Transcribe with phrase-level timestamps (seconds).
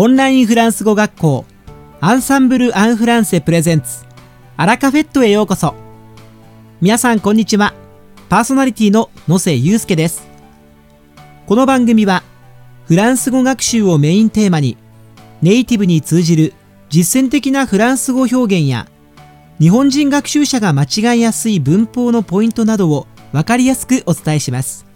[0.00, 1.44] オンラインフランス語学校
[2.00, 4.04] アンサンブル・アン・フランセプレゼンツ
[4.56, 5.74] アラカフェットへようこそ。
[6.80, 7.74] 皆さんこんにちは。
[8.28, 10.22] パーソナリティの野瀬祐介です。
[11.48, 12.22] この番組は
[12.86, 14.76] フランス語学習をメインテーマに
[15.42, 16.54] ネイティブに通じる
[16.90, 18.86] 実践的なフランス語表現や
[19.58, 24.86] 日本人学習者が間違いやすい文法のポイントなどを分かりやすくお伝えします。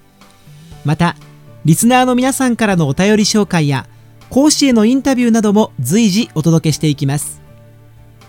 [0.84, 1.16] また
[1.64, 3.88] リスナーの皆さんからのお便り紹介や
[4.32, 7.42] 講師へのインタビューなども随時お届けしていきます。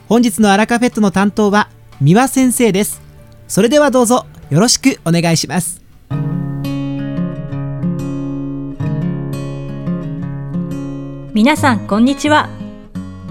[0.10, 1.70] 本日のアラカフェットの担当は
[2.02, 3.02] 三輪先生です。
[3.48, 5.82] それではどうぞよろしくお願いします。
[11.34, 12.50] 皆さんこんにちは。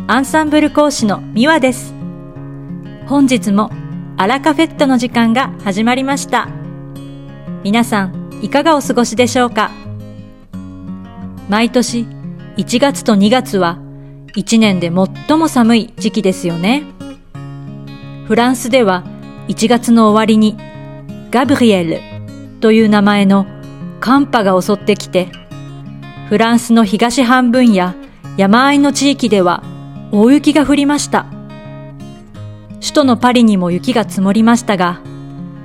[0.07, 1.93] アンサンブル講師のミワです。
[3.07, 3.71] 本日も
[4.17, 6.49] アラカフェットの時間が始まりました。
[7.65, 9.71] 皆さんいかがお過ごしでしょうか。
[11.51, 12.07] 毎年
[12.57, 13.79] 1月と2月は
[14.37, 16.85] 1年で最も寒い時期ですよね
[18.27, 19.05] フランスでは
[19.49, 20.57] 1月の終わりに
[21.31, 22.01] ガブリエル
[22.61, 23.47] という名前の
[24.01, 25.29] 寒波が襲ってきて
[26.29, 27.95] フランスの東半分や
[28.37, 29.63] 山あいの地域では
[30.13, 31.27] 大雪が降りました。
[32.81, 35.01] 首都のパリにも雪が積もりましたが、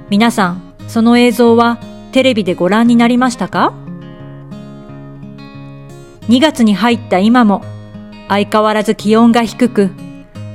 [0.09, 1.77] 皆さん、その映像は
[2.11, 3.73] テレビでご覧になりましたか？
[6.27, 7.63] ?2 月に入った今も
[8.27, 9.91] 相変わらず気温が低く、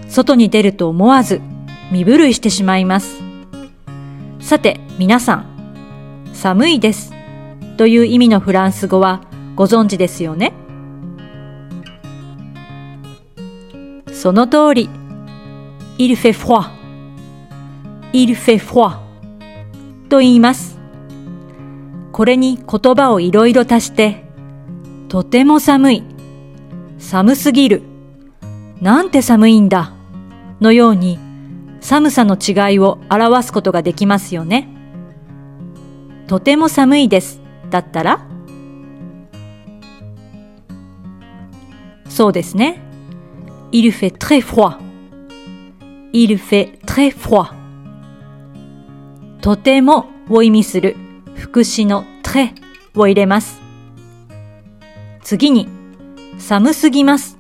[0.09, 1.41] 外に出ると思わず
[1.91, 3.23] 身震いしてしまいます。
[4.41, 7.13] さて、皆さん、寒いです
[7.77, 9.23] という意味のフランス語は
[9.55, 10.53] ご存知ですよね？
[14.13, 14.91] その通り。
[15.99, 16.71] il fait froid,
[18.13, 18.97] il fait froid
[20.09, 20.79] と言います。
[22.13, 24.22] これに言葉をいろいろ足して、
[25.13, 26.03] とても寒い、
[26.99, 27.83] 寒すぎる、
[28.81, 29.93] なんて寒いんだ、
[30.63, 31.19] のように
[31.83, 34.69] 寒さの違いを表すことができますよね。
[36.29, 38.27] とても寒いです、だったら？
[42.09, 42.81] そうですね。
[43.71, 44.79] Il fait très froid.
[46.15, 47.53] Il fait très froid.
[49.43, 50.97] とてもを意味する
[51.35, 52.55] 副詞の très
[52.95, 53.61] を入れます。
[55.23, 55.69] 次に、
[56.39, 57.39] 寒すぎます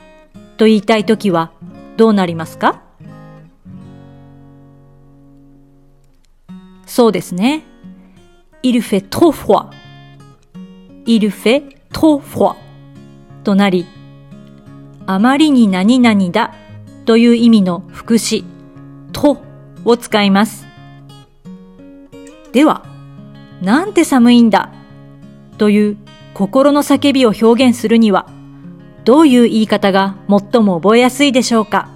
[0.57, 1.53] と言いたいときは
[1.97, 2.83] どうなりますか？
[6.87, 7.65] そうですね。
[8.63, 9.71] Il fait trop froid.
[11.07, 12.57] Il fait trop froid.
[13.45, 13.87] となり、
[15.07, 16.55] あまりに何々だ
[17.05, 18.45] という意味の副詞、
[19.13, 19.43] と
[19.85, 20.67] を使います。
[22.53, 22.85] では、
[23.61, 24.71] なんて寒いんだ？
[25.59, 25.97] という
[26.35, 28.27] 心の叫びを表現するには、
[29.05, 31.89] どういう言い方が最も覚えやすいでしょうか？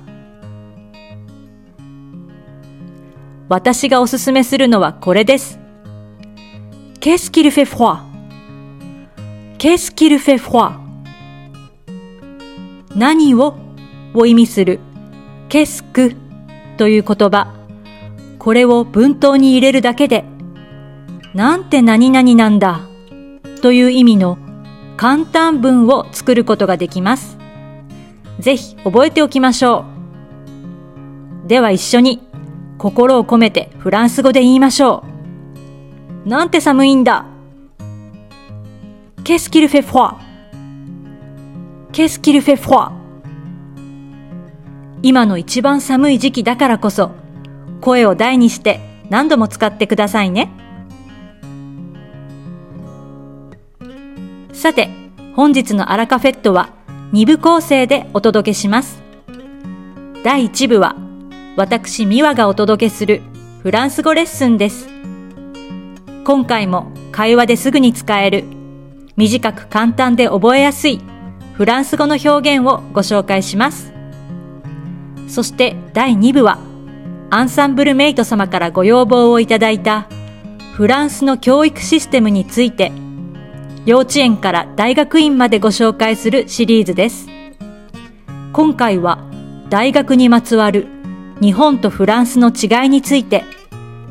[3.48, 5.58] 私がおすすめするのはこれです。
[7.00, 8.00] Qu'est-ce qu'il fait froid?
[9.58, 10.72] Qu'est-ce qu'il fait froid?
[12.96, 13.54] 何を
[14.14, 14.80] を意味する？
[15.48, 16.16] ケスク
[16.76, 17.54] という言葉。
[18.38, 20.24] これを文頭に入れるだけで、
[21.34, 22.80] なんて何々なんだ？
[23.66, 24.38] という意味の
[24.96, 27.36] 簡単文を作ることができます。
[28.38, 29.84] ぜひ覚えておきましょ
[31.44, 31.48] う。
[31.48, 32.22] では一緒に
[32.78, 35.02] 心を込めてフランス語で言いましょ
[36.24, 36.28] う。
[36.28, 37.26] なんて寒いんだ
[39.24, 40.14] Qu'est-ce qu'il fait froid
[41.90, 42.92] Qu'est-ce qu'il fait froid?
[45.02, 47.10] 今の一番寒い時期だからこそ、
[47.80, 48.78] 声を大にして
[49.10, 50.52] 何度も使ってくださいね。
[54.66, 54.90] さて、
[55.36, 56.70] 本日のアラカフェットは
[57.12, 59.00] 2部構成でお届けします。
[60.24, 60.96] 第1部は、
[61.54, 63.22] 私、ミワがお届けする
[63.62, 64.88] フランス語レッスンです。
[66.24, 68.42] 今回も会話ですぐに使える、
[69.16, 71.00] 短く簡単で覚えやすい
[71.52, 73.92] フランス語の表現をご紹介します。
[75.28, 76.58] そして第2部は、
[77.30, 80.08] アンサンブルメイト様からご要望をいただいた
[80.72, 82.90] フランスの教育システムについて、
[83.86, 87.28] 幼稚園から大学院までご紹介するシリーズです。
[88.52, 89.24] 今回は
[89.70, 90.88] 大学にまつわる
[91.40, 93.44] 日本とフランスの違いについて、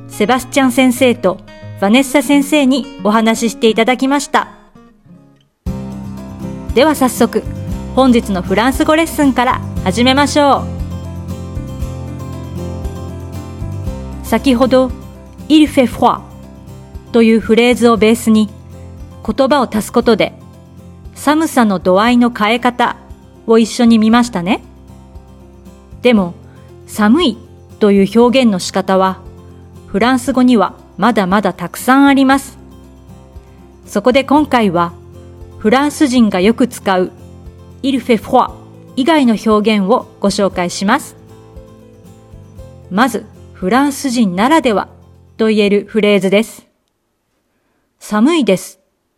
[0.08, 1.40] セバスチャン先生と
[1.82, 4.48] ヴァネッサ先生にお話ししていただきました。
[6.74, 7.44] では早速
[7.96, 10.64] 本日のフランス語レッスンから始めましょ
[14.24, 14.92] う先ほど
[15.48, 16.20] 「il fait froid」
[17.14, 18.50] というフレーズをベースに
[19.26, 20.38] 言葉を足すことで
[21.16, 22.98] 寒さの度合いの変え方
[23.48, 24.62] を一緒に見ましたね。
[26.02, 26.36] でも、
[26.88, 27.38] 寒い
[27.80, 29.22] という表現の仕方は、
[29.88, 32.58] フランス語にはまだまだたくさんあります。
[33.86, 34.94] そこで今回は、
[35.58, 37.12] フランス人がよく使う、
[37.82, 38.52] il fait froid
[38.96, 41.16] 以外の表現をご紹介します。
[42.92, 44.90] まず、フランス人ならでは
[45.38, 46.68] と言えるフレーズです。
[48.00, 48.75] 寒いです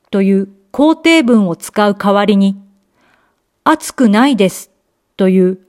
[0.10, 2.56] という肯定文を使う代わりに、
[3.64, 4.72] 暑くないです
[5.18, 5.60] という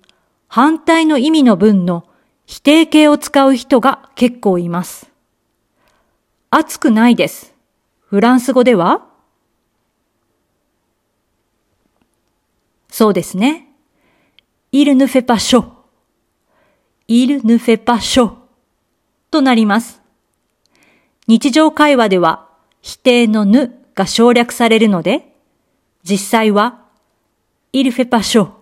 [0.46, 2.04] 反対の意味の文の
[2.46, 5.10] 否定形を使う人が結構います。
[6.50, 7.54] 暑くないです。
[8.06, 9.06] フランス語では？
[12.90, 13.68] そうですね。
[14.72, 15.64] il ne fait pas chaud.
[17.06, 18.32] il ne fait pas chaud
[19.30, 20.00] となります。
[21.26, 22.48] 日常会話では
[22.80, 25.34] 否定のぬが省略されるので、
[26.04, 26.84] 実際は
[27.72, 28.52] il fait pas chaud.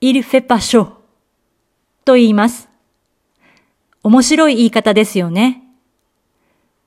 [0.00, 0.88] il fait pas chaud
[2.04, 2.68] と言います。
[4.02, 5.62] 面白い言い方ですよね。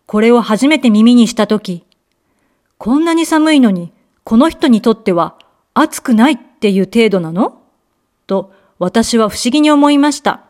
[0.06, 1.86] これを初めて耳にしたとき、
[2.78, 3.94] こんなに寒いのに、
[4.26, 5.40] この人にとっては
[5.74, 7.62] 暑くないっていう程度なの？
[8.28, 10.44] と私は不思議に思いました。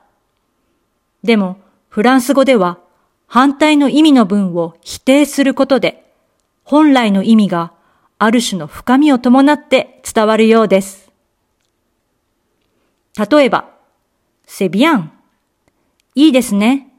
[1.23, 1.57] でも、
[1.89, 2.79] フランス語では
[3.27, 6.06] 反対の意味の文を否定することで、
[6.69, 7.71] 本来の意味が
[8.19, 11.09] ある種の深みを伴って伝わるようです。
[13.17, 13.69] 例えば、
[14.45, 15.11] c'est bien。
[16.13, 16.89] いいですね。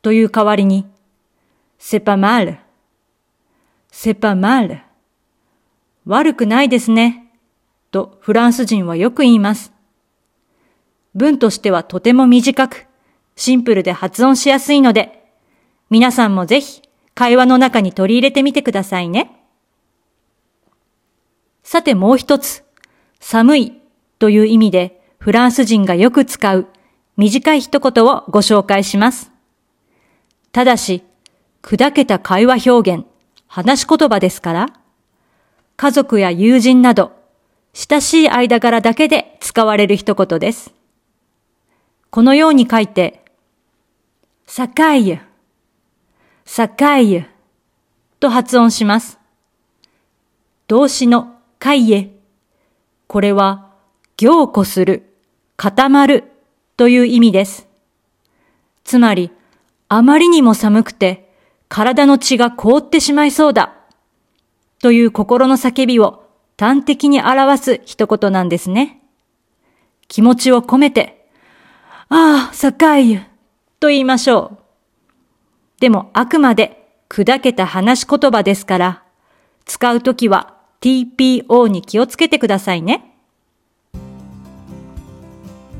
[0.00, 0.86] という代わりに、
[1.78, 2.56] c'est pas mal。
[3.92, 4.80] c'est pas mal。
[6.06, 7.30] 悪くないですね。
[7.90, 9.74] とフランス人はよく言います。
[11.14, 12.86] 文としてはとても短く、
[13.36, 15.22] シンプルで発音しやすいので、
[15.90, 16.85] 皆さんもぜひ
[17.16, 19.42] 会話の中に取り入れてみてくださいね。
[21.62, 22.62] さてもう一つ、
[23.20, 23.72] 寒い
[24.18, 26.66] という意味でフランス人がよく使う
[27.16, 29.32] 短い一言をご紹介します。
[30.52, 31.04] ただし、
[31.62, 33.06] 砕けた会話表現、
[33.46, 34.66] 話し言葉ですから、
[35.78, 37.12] 家族や友人など、
[37.72, 40.74] 親しい間柄だけで使われる一言です。
[42.10, 43.24] このように書いて、
[44.46, 45.18] さかいゆ、
[46.48, 47.24] さかいゆ
[48.18, 49.18] と発音します。
[50.68, 52.10] 動詞のかいえ。
[53.08, 53.72] これは、
[54.16, 55.12] 凝固する、
[55.56, 56.24] 固まる
[56.76, 57.66] という意味です。
[58.84, 59.32] つまり、
[59.88, 61.30] あまりにも寒くて
[61.68, 63.74] 体の血が凍ってしまいそうだ
[64.80, 66.28] という心の叫びを
[66.58, 69.02] 端的に表す一言なんですね。
[70.08, 71.28] 気持ちを込めて、
[72.08, 73.20] ああ、境湯
[73.80, 74.65] と言いましょう。
[75.80, 79.02] でもあくまで砕けた話し言葉ですから、
[79.64, 83.16] 使うときは TPO に気をつけてくださいね。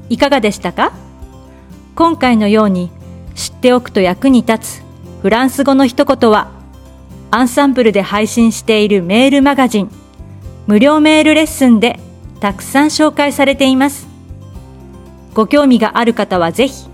[0.09, 0.93] いかがでしたか？
[1.95, 2.91] 今回のように
[3.35, 4.83] 知っておくと役に立つ
[5.23, 6.53] フランス語の一言は
[7.31, 9.91] アンサンブルで配信しているメールマガジン
[10.67, 11.99] 無料メールレッスンで
[12.39, 14.07] たくさん紹介されています。
[15.35, 16.89] ご興味がある方はぜひ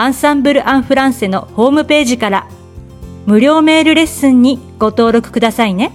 [0.00, 2.48] アンサンブル・アン・フランセのホームページから
[3.26, 5.90] 無料メールレッスンにご登録くださいね。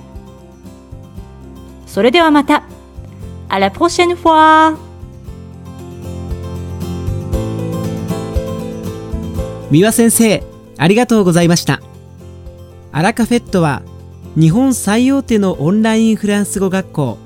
[1.88, 2.64] それではまた。
[3.48, 4.76] À la prochaine fois!
[9.72, 10.44] 三輪先生、
[10.78, 11.82] ありがとうございました。
[12.92, 13.84] アラカフェットは
[14.36, 17.18] 日本最大手のオンラインフランス語学校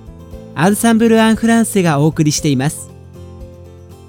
[0.53, 2.91] アンサンブル・アン・フランセがお送りしています。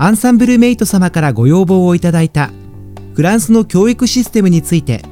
[0.00, 2.52] アンサンブルメイト様からご要望をいただいた。
[3.16, 5.02] フランスの教育システムについて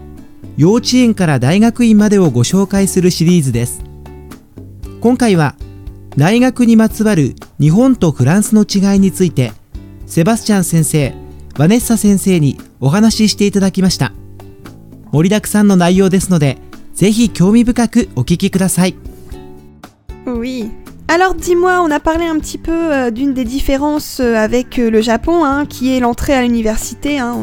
[0.56, 3.82] 幼稚園から大学院までをご紹介するシリーズです。
[5.00, 5.56] 今回は
[6.16, 9.52] 大学にまつわる日本とフランスの違いについて
[10.06, 11.14] セバスチャン先生
[11.56, 14.12] バネッサ先生にお話ししていただきました。
[15.10, 16.58] 盛りだくさんの内容ですので
[16.94, 18.94] ぜひ興味深くお聞きください。
[20.26, 20.70] Oui,
[21.08, 24.90] Alors dis-moi, on a parlé un petit peu euh, d'une des différences euh, avec euh,
[24.90, 27.18] le Japon, hein, qui est l'entrée à l'université.
[27.20, 27.36] Hein,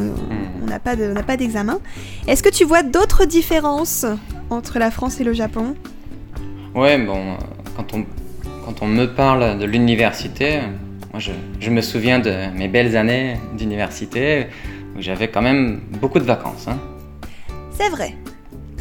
[0.62, 1.80] on n'a pas d'examen.
[2.28, 4.06] Est-ce que tu vois d'autres différences
[4.50, 5.76] entre la France et le Japon?
[6.76, 7.38] Ouais, bon,
[7.78, 8.06] quand on,
[8.66, 10.60] quand on me parle de l'université,
[11.12, 14.48] Moi, je, je me souviens de mes belles années d'université
[14.98, 16.68] où j'avais quand même beaucoup de vacances.
[16.68, 16.80] hein.
[17.72, 18.16] C'est vrai.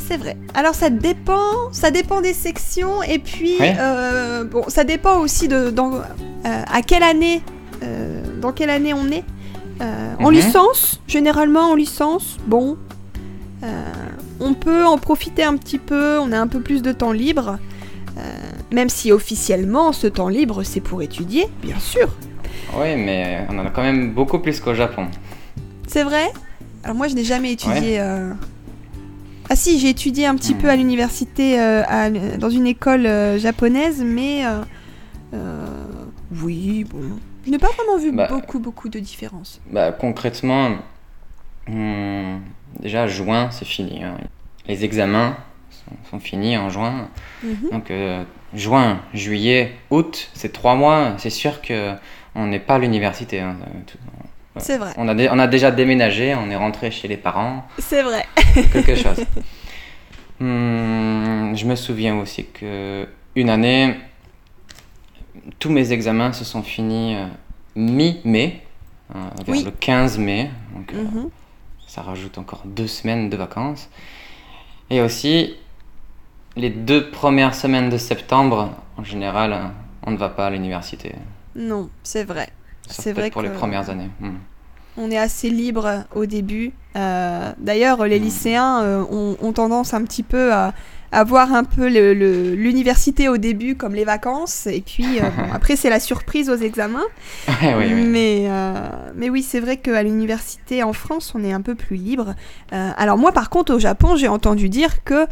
[0.09, 0.37] C'est vrai.
[0.55, 3.75] Alors ça dépend, ça dépend des sections et puis Ouais.
[3.79, 6.01] euh, bon, ça dépend aussi de dans, euh,
[6.45, 7.41] à quelle année,
[7.83, 9.25] euh, dans quelle année on est.
[10.21, 10.35] En Mhm.
[10.37, 12.77] licence, généralement en licence, bon,
[14.41, 17.59] on peut en profiter un petit peu, on a un peu plus de temps libre.
[18.71, 22.09] même si officiellement ce temps libre c'est pour étudier, bien sûr.
[22.75, 25.09] Oui, mais on en a quand même beaucoup plus qu'au Japon.
[25.87, 26.31] C'est vrai?
[26.85, 28.01] Alors moi je n'ai jamais étudié...
[29.51, 30.59] Ah si, j'ai étudié un petit Hmm.
[30.59, 34.43] peu à l'université, euh, dans une école euh, japonaise, mais...
[35.35, 35.67] euh,
[36.43, 37.01] oui, bon...
[37.45, 38.29] Je n'ai pas vraiment vu Bah.
[38.31, 39.61] beaucoup, beaucoup de différences.
[39.71, 40.77] Bah, concrètement,
[41.69, 42.41] hum,
[42.81, 44.03] déjà juin, c'est fini.
[44.05, 44.17] hein.
[44.69, 45.37] Les examens
[45.71, 47.09] sont, sont finis en juin.
[47.43, 47.71] Mhm.
[47.73, 47.93] Donc
[48.55, 51.15] juin, juillet, août, c'est trois mois.
[51.19, 51.95] C'est sûr que
[52.37, 53.41] on n'est pas à l'université.
[53.41, 53.57] hein.
[54.59, 58.03] C'est vrai, On a, on a déjà déménagé, on est rentré chez les parents, c'est
[58.03, 58.25] vrai.
[58.73, 59.25] quelque chose.
[60.41, 63.07] Hum, je me souviens aussi que
[63.37, 63.95] une année,
[65.59, 67.27] tous mes examens se sont finis euh,
[67.77, 68.61] mi-mai,
[69.15, 69.65] euh, vers Oui.
[69.65, 70.51] le 15 mai.
[70.75, 71.31] Donc, euh, Mhm.
[71.87, 73.89] ça rajoute encore deux semaines de vacances.
[74.91, 75.55] Et aussi,
[76.57, 79.71] les deux premières semaines de septembre, en général,
[80.05, 81.15] on ne va pas à l'université.
[81.55, 82.49] Non, c'est vrai.
[82.93, 84.11] C'est vrai pour que- les premières années.
[84.21, 84.33] Hmm.
[84.99, 86.73] On est assez libre au début.
[86.97, 88.25] Euh, D'ailleurs, les Hmm.
[88.25, 90.75] lycéens euh, ont, ont tendance un petit peu à,
[91.13, 95.77] à voir un peu l'université au début comme les vacances, et puis euh, bon, après
[95.77, 97.05] c'est la surprise aux examens.
[97.49, 98.05] oui, oui.
[98.07, 101.97] Mais, euh, mais oui, c'est vrai qu'à l'université en France, on est un peu plus
[101.97, 102.35] libre.
[102.73, 105.27] Euh, alors moi, par contre, au Japon, j'ai entendu dire que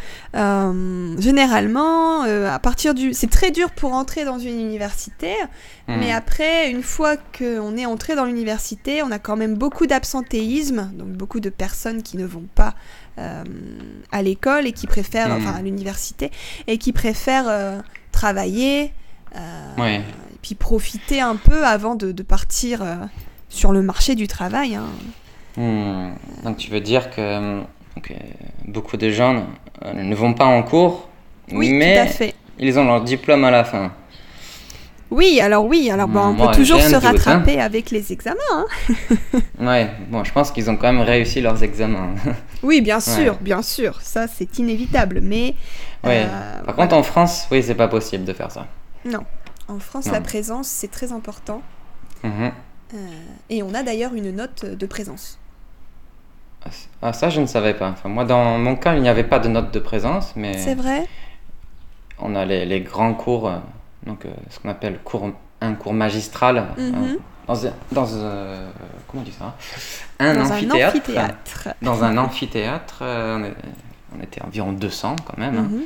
[1.18, 5.34] généralement, à partir du, c'est très dur pour entrer dans une université,
[5.90, 5.99] Hmm.
[5.99, 10.90] mais après, une fois qu'on est entré dans l'université, on a quand même beaucoup d'absentéisme,
[10.94, 12.75] donc beaucoup de personnes qui ne vont pas
[13.19, 13.45] euh,
[14.12, 15.33] à l'école et qui préfèrent, Mm.
[15.47, 16.31] enfin à l'université,
[16.67, 17.81] et qui préfèrent euh,
[18.12, 18.93] travailler.
[19.37, 19.97] euh, Ouais.
[19.97, 22.83] et puis profiter un peu avant de, de partir
[23.49, 24.75] sur le marché du travail.
[24.76, 24.87] hein.
[25.57, 26.11] Hmm.
[26.45, 27.61] Donc tu veux dire que
[27.97, 28.14] donc, euh,
[28.67, 29.47] beaucoup de gens
[29.95, 31.09] ne vont pas en cours,
[31.52, 32.35] Oui, mais tout à fait.
[32.59, 33.93] ils ont leur diplôme à la fin.
[35.11, 37.00] Oui, alors oui, alors bah, on Moi, peut toujours se hein.
[37.00, 38.38] rattraper avec les examens.
[38.52, 38.67] hein.
[39.61, 42.14] Ouais, bon, je pense qu'ils ont quand même réussi leurs examens.
[42.62, 45.21] Oui, bien sûr, bien sûr, ça c'est inévitable.
[45.23, 45.55] Mais
[46.05, 46.26] ouais.
[46.29, 48.67] euh, Par contre, en France, oui, c'est pas possible de faire ça.
[49.05, 49.25] non,
[49.69, 50.12] en France Non.
[50.12, 51.62] la présence c'est très important.
[52.23, 52.52] Mhm.
[52.95, 52.97] Euh,
[53.49, 55.38] et on a d'ailleurs une note de présence.
[57.02, 57.88] Ah, ça, je ne savais pas.
[57.88, 60.75] Enfin, moi, dans mon cas, il n'y avait pas de note de présence, mais C'est
[60.75, 61.07] vrai?
[62.19, 63.57] on a les, les grands cours, euh,
[64.07, 65.30] donc euh, ce qu'on appelle cours,
[65.61, 66.95] un cours magistral, Mhm.
[66.95, 67.16] euh,
[67.47, 68.69] dans, un- dans euh,
[69.09, 69.57] comment on dit ça
[70.19, 70.83] Un Dans amphithéâtre.
[70.85, 71.69] un amphithéâtre.
[71.83, 73.54] Dans un amphithéâtre, euh, on, est-
[74.19, 75.57] on était environ 200 quand même.
[75.57, 75.69] hein.
[75.71, 75.83] Mhm.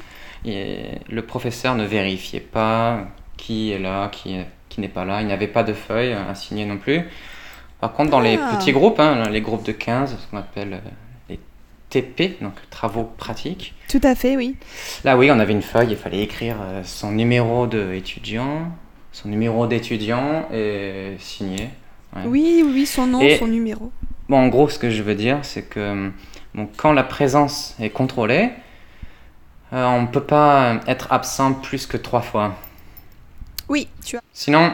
[0.47, 2.99] Et le professeur ne vérifiait pas
[3.37, 5.23] qui est là, qui, est- qui n'est pas là.
[5.23, 7.02] Il n'avait pas de feuille à signer non plus.
[7.80, 8.56] Par contre, dans les Ah.
[8.56, 10.80] petits groupes, hein, les groupes de 15, ce qu'on appelle
[12.02, 14.56] TP, donc travaux pratiques, Tout à fait, oui.
[15.04, 18.72] là oui, on avait une feuille, il fallait écrire euh, son numéro d'étudiant,
[19.12, 21.70] son numéro d'étudiant et signer.
[22.16, 22.22] Ouais.
[22.26, 23.92] Oui, oui, son nom, Et- son numéro.
[24.28, 26.10] Bon, en gros, ce que je veux dire, c'est que
[26.54, 28.50] bon, quand la présence est contrôlée,
[29.72, 32.54] euh, on ne peut pas être absent plus que trois fois.
[33.68, 34.20] Oui, tu as.
[34.32, 34.72] Sinon,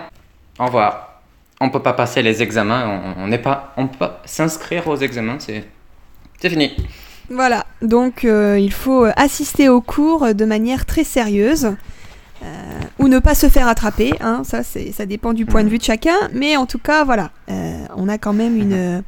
[0.59, 1.21] au revoir.
[1.61, 4.97] On peut pas passer les examens, on- on n'est pas, on peut pas s'inscrire aux
[4.97, 5.65] examens, c'est,
[6.41, 6.75] c'est fini.
[7.31, 11.75] Voilà, donc euh, il faut assister aux cours de manière très sérieuse.
[12.43, 12.47] euh,
[12.99, 15.83] ou ne pas se faire attraper, hein, ça, ça dépend du point de vue de
[15.85, 19.03] chacun, mais en tout cas, voilà, euh, on a quand même une,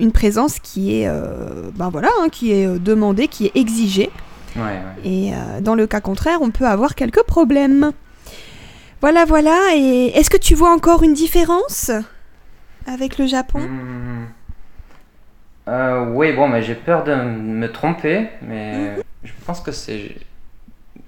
[0.00, 1.08] une présence qui est,
[1.74, 4.10] ben voilà, hein, qui est demandée, qui est exigée,
[4.56, 5.10] Ouais, ouais.
[5.10, 7.92] et dans le cas contraire, on peut avoir quelques problèmes.
[9.02, 11.90] Voilà, voilà, et est-ce que tu vois encore une différence
[12.86, 13.60] avec le Japon?
[13.60, 14.15] Hmm.
[15.68, 19.02] Euh, oui, bon, mais j'ai peur de me tromper, mais Mhm.
[19.24, 20.16] je pense que c'est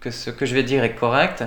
[0.01, 1.45] que ce que je vais dire est correct.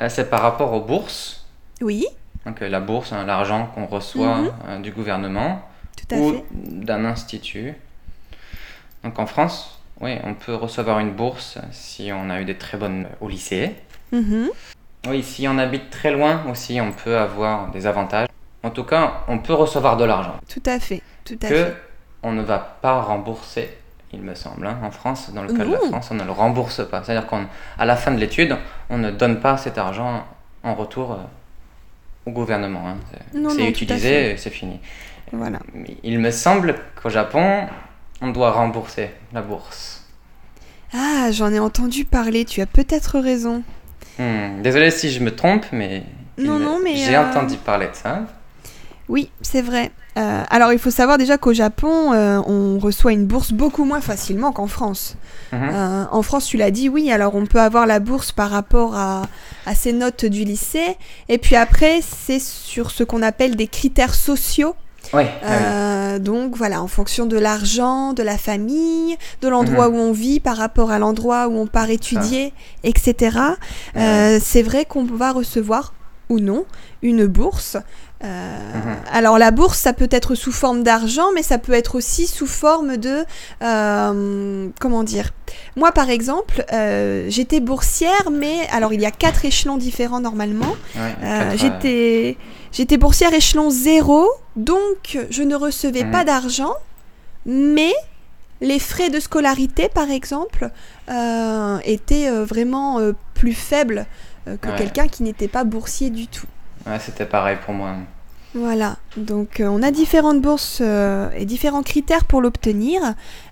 [0.00, 1.44] Euh, c'est par rapport aux bourses.
[1.80, 2.06] Oui,
[2.46, 4.52] Donc euh, la bourse, hein, l'argent qu'on reçoit Mhm.
[4.68, 5.62] euh, du gouvernement
[5.96, 7.74] tout à ou d'un institut.
[9.02, 12.76] Donc en France, oui, on peut recevoir une bourse si on a eu des très
[12.78, 13.74] bonnes au lycée.
[14.12, 14.48] Mhm.
[15.08, 18.28] Oui, si on habite très loin aussi, on peut avoir des avantages.
[18.62, 21.76] En tout cas, on peut recevoir de l'argent Tout à fait, tout à que fait.
[22.24, 23.70] On ne va pas rembourser,
[24.12, 24.66] il me semble.
[24.66, 24.78] hein.
[24.82, 25.78] En France, dans le cas de la.
[25.78, 27.02] France, on ne le rembourse pas.
[27.04, 28.56] C'est-à-dire qu'à la fin de l'étude,
[28.90, 30.24] on ne donne pas cet argent
[30.62, 31.16] en retour euh,
[32.26, 32.88] au gouvernement.
[32.88, 32.96] hein.
[33.10, 33.38] C'est-
[33.68, 34.80] utilisé et c'est fini.
[35.32, 35.58] Voilà.
[36.02, 37.66] Il me semble qu'au Japon,
[38.20, 40.04] on doit rembourser la bourse.
[40.92, 43.62] Ah, j'en ai entendu parler, tu as peut-être raison.
[44.18, 46.04] Hmm, Désolé si je me trompe, mais,
[46.38, 48.20] il Non, me- non, mais, j'ai euh, entendu parler de ça.
[49.08, 49.90] Oui, c'est vrai.
[50.16, 54.00] Euh, alors, il faut savoir déjà qu'au Japon, euh, on reçoit une bourse beaucoup moins
[54.00, 55.16] facilement qu'en France.
[55.52, 55.60] Mhm.
[55.72, 58.96] Euh, en France, tu l'as dit, oui, alors on peut avoir la bourse par rapport
[58.96, 59.22] à,
[59.66, 60.96] à ses notes du lycée.
[61.28, 64.74] Et puis après, c'est sur ce qu'on appelle des critères sociaux.
[65.12, 66.20] Ouais, ah oui.
[66.20, 69.94] Donc voilà, en fonction de l'argent, de la famille, de l'endroit Mhm.
[69.94, 73.36] où on vit par rapport à l'endroit où on part étudier, etc.
[74.40, 75.92] C'est vrai qu'on va recevoir
[76.30, 76.64] ou non
[77.02, 77.76] une bourse.
[78.24, 78.96] Euh, Mhm.
[79.12, 82.46] Alors la bourse, ça peut être sous forme d'argent, mais ça peut être aussi sous
[82.46, 83.24] forme de...
[83.62, 85.30] euh, comment dire
[85.76, 90.74] Moi, par exemple, euh, j'étais boursière, mais alors il y a quatre échelons différents normalement.
[90.96, 92.36] Ouais, j'étais,
[92.72, 94.26] j'étais boursière échelon 0,
[94.56, 96.10] donc je ne recevais Mhm.
[96.10, 96.74] pas d'argent,
[97.46, 97.92] mais
[98.60, 100.70] les frais de scolarité, par exemple,
[101.84, 102.98] étaient vraiment
[103.34, 104.06] plus faibles
[104.46, 104.74] que Ouais.
[104.76, 106.46] quelqu'un qui n'était pas boursier du tout.
[106.86, 107.94] ouais, c'était pareil pour moi.
[108.54, 113.00] Voilà, donc euh, on a différentes bourses euh, et différents critères pour l'obtenir,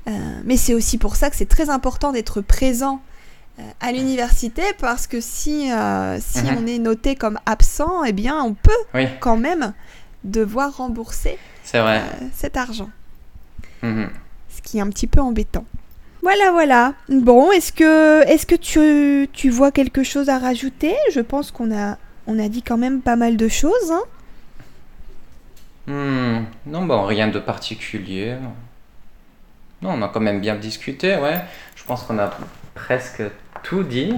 [0.08, 0.10] euh,
[0.44, 3.00] mais c'est aussi pour ça que c'est très important d'être présent
[3.80, 5.66] à l'université parce que si,
[6.20, 6.56] si Mhm.
[6.58, 9.74] on est noté comme absent, eh bien on peut Oui, quand même
[10.24, 11.36] devoir rembourser
[11.74, 12.02] vrai.
[12.34, 12.88] cet argent,
[13.82, 14.08] Mhm.
[14.48, 15.64] ce qui est un petit peu embêtant.
[16.22, 16.94] Voilà, voilà.
[17.08, 20.94] Bon, est-ce que, est-ce que tu, tu vois quelque chose à rajouter?
[21.12, 23.90] Je pense qu'on a, on a dit quand même pas mal de choses.
[23.90, 24.02] hein.
[25.86, 28.36] Hmm, Non, bon, rien de particulier.
[29.82, 31.40] Non, on a quand même bien discuté, ouais.
[31.74, 32.30] Je pense qu'on a
[32.74, 33.22] presque
[33.62, 34.14] tout dit.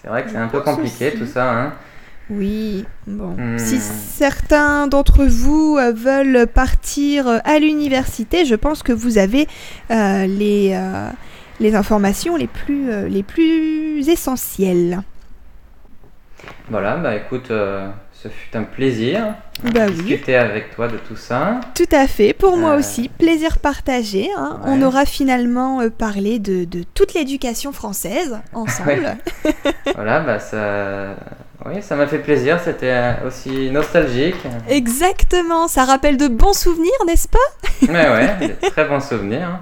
[0.00, 1.72] C'est vrai que c'est un peu compliqué tout ça, hein.
[2.30, 3.34] Oui, bon.
[3.36, 3.58] Hmm.
[3.58, 9.48] Si certains d'entre vous euh, veulent partir euh, à l'université, je pense que vous avez
[9.90, 11.10] euh, les, euh,
[11.58, 15.02] les informations les plus, euh, les plus essentielles.
[16.70, 17.50] Voilà, bah écoute,
[18.22, 21.60] ce fut un plaisir Bah de oui, discuter avec toi de tout ça.
[21.74, 22.32] tout à fait.
[22.32, 24.28] Pour moi Euh, aussi, plaisir partagé.
[24.36, 24.60] hein.
[24.64, 29.16] On aura finalement euh, parlé de, de toute l'éducation française ensemble.
[29.94, 31.16] Voilà, bah ça...
[31.64, 34.34] Oui, ça m'a fait plaisir, c'était euh, aussi nostalgique.
[34.68, 37.38] Exactement, ça rappelle de bons souvenirs, n'est-ce pas?
[37.88, 39.60] Mais ouais, des très bons souvenirs.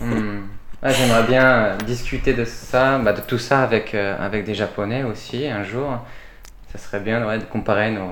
[0.00, 0.40] Hmm.
[0.82, 5.02] Ouais, J'aimerais bien discuter de ça, bah, de tout ça avec, euh, avec des Japonais
[5.02, 5.98] aussi un jour.
[6.72, 8.10] Ça serait bien ouais, de comparer nos,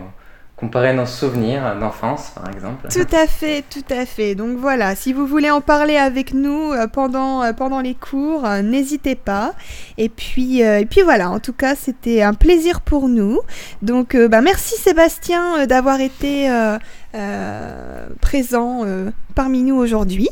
[0.57, 2.89] comparer nos souvenirs d'enfance, par exemple.
[2.89, 4.35] Tout à fait, tout à fait.
[4.35, 8.47] Donc voilà, si vous voulez en parler avec nous euh, pendant, euh, pendant les cours,
[8.47, 9.53] euh, n'hésitez pas.
[9.99, 13.41] Et puis, et puis voilà, en tout cas, c'était un plaisir pour nous.
[13.83, 16.79] Donc bah, merci Sébastien d'avoir été euh,
[17.15, 20.29] euh, présent euh, parmi nous aujourd'hui.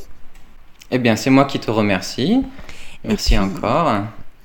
[0.91, 2.45] Eh bien, c'est moi qui te remercie.
[3.05, 3.93] Merci puis- encore.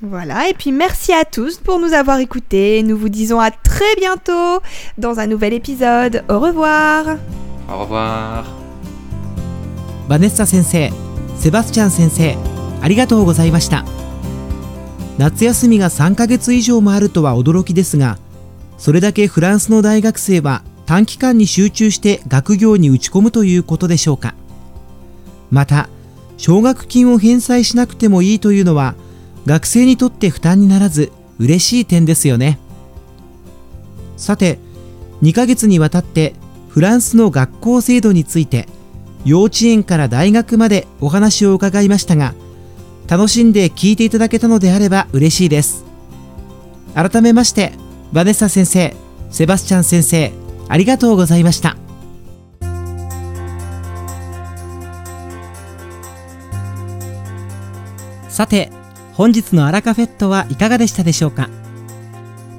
[0.01, 2.83] Voilà, et puis merci à tous pour nous avoir écoutés.
[2.83, 4.61] Nous vous disons à très bientôt
[4.97, 6.23] dans un nouvel épisode.
[6.29, 7.17] Au revoir.
[7.67, 8.45] Au revoir.
[10.07, 10.89] バネッサ先生
[11.37, 12.35] セバスチャン先生
[12.81, 13.85] ありがとうございました
[15.19, 18.17] 夏休みが3ヶ月以上もあるとは驚きですが
[18.79, 24.33] それだけフランスの大学生は短期間に集中して学業に打ち込むということでしょうか
[25.51, 25.89] また
[26.37, 28.95] 奨学金を返済しなくてもいいというのは
[29.49, 32.59] 学生にとって負担にならず嬉しい点ですよね。
[34.15, 34.59] さて
[35.23, 36.35] 2ヶ月にわたって
[36.67, 38.67] フランスの学校制度について
[39.25, 42.35] 幼稚園から大学までお話を伺いましたが
[43.07, 45.83] 楽しんで聞いていただけたのであれば嬉しいです。
[46.93, 47.73] 改めまして
[48.13, 48.95] バネッサ先生
[49.31, 50.31] セバスチャン先生
[50.67, 51.75] ありがとうございました。
[58.29, 58.78] さて
[59.19, 61.49] 本日のアラカフェットはいかがでしたでしょうか？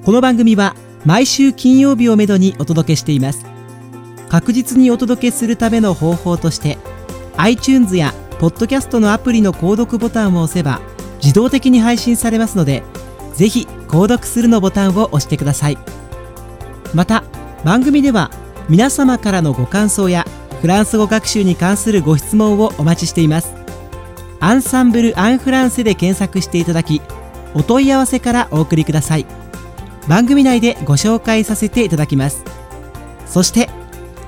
[0.05, 3.47] この番組は毎週金曜日をめどにお届けしています。
[4.29, 6.77] 確実にお届けするための方法として
[7.39, 10.83] iTunes や Podcast のアプリの購読ボタンを押せば
[11.23, 12.83] 自動的に配信されますので
[13.33, 15.79] ぜひ購読するのボタンを押してください。
[16.93, 17.25] また
[17.65, 18.31] 番組では
[18.69, 20.27] 皆様からのご感想や
[20.61, 23.60] フランス語学習に関するご質問をお待ちしています。
[24.41, 27.03] アンサンブル・アン・フランセで検索していただき
[27.55, 29.27] お問い合わせからお送りください。
[30.09, 32.43] 番組内でご紹介させていただきます。
[33.27, 33.69] そして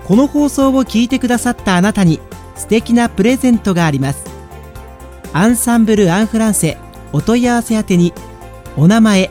[0.05, 2.21] この放送を聞いてくださったあなたに
[2.57, 4.25] 素敵なプレゼントがあります。
[5.33, 6.77] アンサンブル・アン・フランセ
[7.13, 8.13] お問い合わせ宛てに
[8.77, 9.31] お名前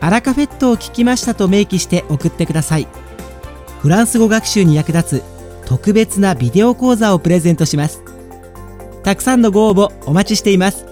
[0.00, 2.88] アラカフェットを聞きましたと明記して送ってください。
[3.80, 8.02] フランス語学習に役立つ特別なビデオ講座をプレゼントします。
[9.06, 10.84] たくさんのご応募お待ちしています。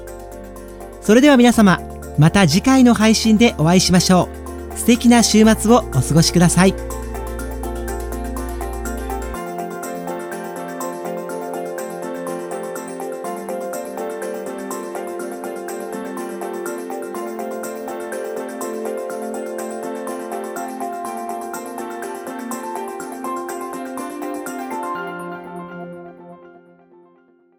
[1.01, 1.81] それでは皆様
[2.17, 4.29] また次回の配信でお会いしましょ
[4.73, 4.79] う。
[4.79, 6.94] 素敵な週末をお過ごしください。